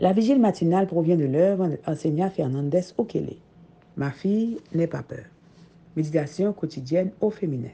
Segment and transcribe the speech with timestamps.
[0.00, 3.36] La vigile matinale provient de l'œuvre d'Enseignant Fernandez Okele.
[3.98, 5.26] Ma fille n'est pas peur.
[5.94, 7.68] Méditation quotidienne au féminin.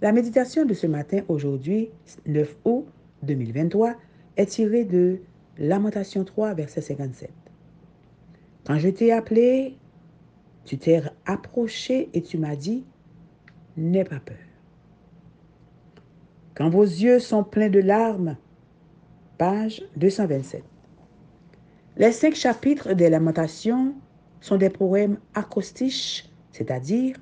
[0.00, 1.90] La méditation de ce matin, aujourd'hui,
[2.24, 2.86] 9 août
[3.24, 3.94] 2023,
[4.38, 5.20] est tirée de
[5.58, 7.30] Lamentation 3, verset 57.
[8.64, 9.76] Quand je t'ai appelé,
[10.64, 12.86] tu t'es approché et tu m'as dit,
[13.76, 14.36] n'aie pas peur.
[16.54, 18.38] Quand vos yeux sont pleins de larmes,
[19.36, 20.64] page 227.
[22.00, 23.94] Les cinq chapitres des Lamentations
[24.40, 27.18] sont des poèmes acoustiques, c'est-à-dire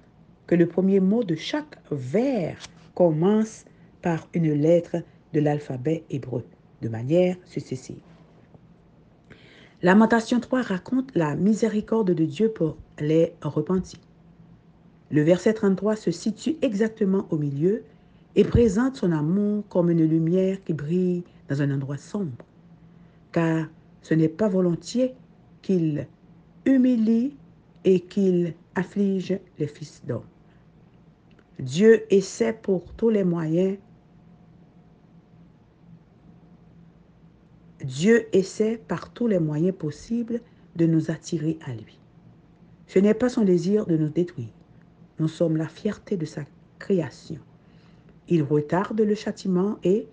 [0.47, 2.59] que le premier mot de chaque vers
[2.95, 3.65] commence
[4.03, 4.99] par une lettre
[5.35, 6.45] de l'alphabet hébreu,
[6.81, 7.99] de manière successive.
[9.83, 14.01] Lamentation 3 raconte la miséricorde de Dieu pour les repentis.
[15.11, 17.83] Le verset 33 se situe exactement au milieu
[18.37, 22.45] et présente son amour comme une lumière qui brille dans un endroit sombre.
[23.33, 23.67] Car
[24.03, 25.15] ce n'est pas volontiers
[25.63, 26.07] qu'il
[26.65, 27.37] humilie
[27.85, 30.23] et qu'il afflige les fils d'hommes.
[31.59, 33.79] Dieu essaie pour tous les moyens.
[37.85, 40.41] Dieu essaie par tous les moyens possibles
[40.77, 41.99] de nous attirer à lui.
[42.87, 44.53] Ce n'est pas son désir de nous détruire.
[45.19, 46.43] Nous sommes la fierté de sa
[46.79, 47.41] création.
[48.29, 50.07] Il retarde le châtiment et,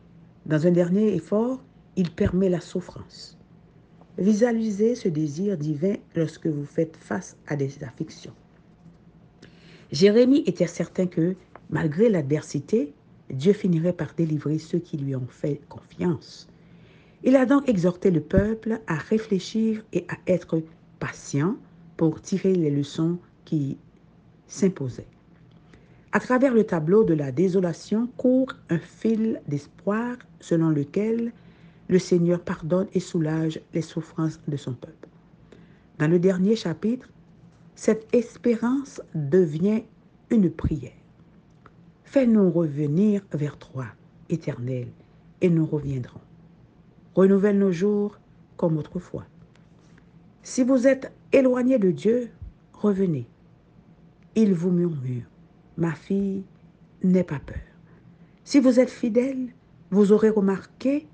[0.45, 1.63] dans un dernier effort,
[1.95, 3.34] il permet la souffrance.
[4.17, 8.33] Visualisez ce désir divin lorsque vous faites face à des afflictions.
[9.91, 11.35] Jérémie était certain que,
[11.69, 12.93] malgré l'adversité,
[13.29, 16.47] Dieu finirait par délivrer ceux qui lui ont fait confiance.
[17.23, 20.61] Il a donc exhorté le peuple à réfléchir et à être
[20.99, 21.57] patient
[21.97, 23.77] pour tirer les leçons qui
[24.47, 25.07] s'imposaient.
[26.11, 31.33] À travers le tableau de la désolation court un fil d'espoir selon lequel
[31.87, 35.07] le Seigneur pardonne et soulage les souffrances de son peuple.
[35.99, 37.09] Dans le dernier chapitre,
[37.75, 39.83] cette espérance devient
[40.29, 40.91] une prière.
[42.03, 43.85] Fais-nous revenir vers toi,
[44.29, 44.87] Éternel,
[45.41, 46.21] et nous reviendrons.
[47.13, 48.17] Renouvelle nos jours
[48.57, 49.25] comme autrefois.
[50.43, 52.29] Si vous êtes éloigné de Dieu,
[52.73, 53.27] revenez.
[54.35, 55.25] Il vous murmure,
[55.77, 56.43] ma fille,
[57.03, 57.57] n'aie pas peur.
[58.43, 59.47] Si vous êtes fidèle,
[59.91, 61.07] vous aurez remarqué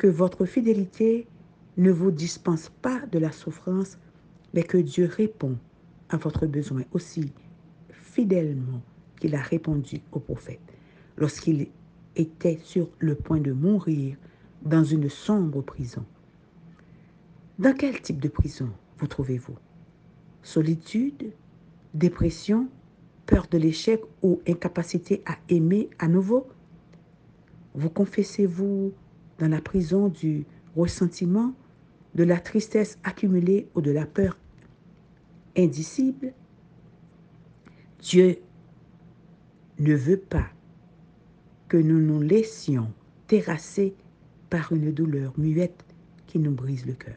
[0.00, 1.26] que votre fidélité
[1.76, 3.98] ne vous dispense pas de la souffrance,
[4.54, 5.58] mais que Dieu répond
[6.08, 7.34] à votre besoin aussi
[7.90, 8.80] fidèlement
[9.20, 10.62] qu'il a répondu au prophète
[11.18, 11.68] lorsqu'il
[12.16, 14.16] était sur le point de mourir
[14.62, 16.06] dans une sombre prison.
[17.58, 19.58] Dans quel type de prison vous trouvez-vous?
[20.42, 21.30] Solitude,
[21.92, 22.70] dépression,
[23.26, 26.48] peur de l'échec ou incapacité à aimer à nouveau?
[27.74, 28.94] Vous confessez-vous
[29.40, 30.44] dans la prison du
[30.76, 31.54] ressentiment,
[32.14, 34.36] de la tristesse accumulée ou de la peur
[35.56, 36.32] indicible,
[38.00, 38.38] Dieu
[39.78, 40.46] ne veut pas
[41.68, 42.92] que nous nous laissions
[43.26, 43.94] terrasser
[44.50, 45.84] par une douleur muette
[46.26, 47.16] qui nous brise le cœur.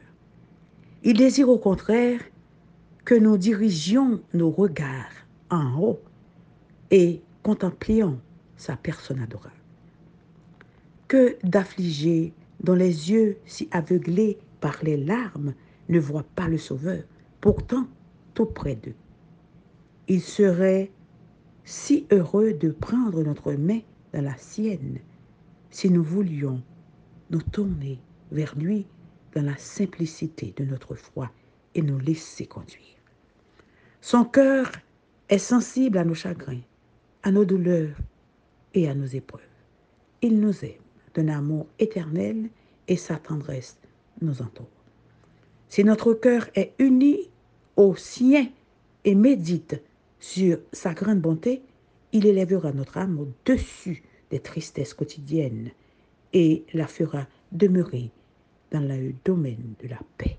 [1.03, 2.22] Il désire au contraire
[3.03, 5.11] que nous dirigions nos regards
[5.50, 6.00] en haut
[6.91, 8.19] et contemplions
[8.55, 9.62] sa personne adorable
[11.13, 15.53] que d'affligés dont les yeux si aveuglés par les larmes
[15.88, 17.03] ne voient pas le Sauveur,
[17.40, 17.85] pourtant
[18.34, 18.96] tout près d'eux.
[20.07, 20.90] Il serait
[21.66, 23.81] si heureux de prendre notre main
[24.12, 24.97] dans la sienne
[25.69, 26.63] si nous voulions
[27.29, 28.00] nous tourner
[28.31, 28.88] vers lui
[29.35, 31.29] dans la simplicité de notre foi
[31.75, 32.97] et nous laisser conduire.
[34.02, 34.72] Son cœur
[35.29, 36.62] est sensible à nos chagrins,
[37.22, 37.97] à nos douleurs
[38.73, 39.41] et à nos épreuves.
[40.23, 40.84] Il nous aime
[41.16, 42.50] d'un amour éternel
[42.88, 43.78] et sa tendresse
[44.22, 44.68] nous entoure.
[45.69, 47.29] Si notre cœur est uni
[47.75, 48.47] au sien
[49.06, 49.81] et médite
[50.19, 51.63] sur sa grande bonté,
[52.12, 55.72] il élèvera notre âme au-dessus des tristesses quotidiennes
[56.31, 58.12] et la fera demeurer
[58.72, 60.37] dans le domaine de la paix.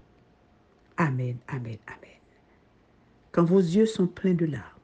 [0.96, 2.10] Amen, amen, amen.
[3.32, 4.74] Quand vos yeux sont pleins de larmes,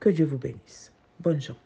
[0.00, 0.92] que Dieu vous bénisse.
[1.20, 1.60] Bonne journée.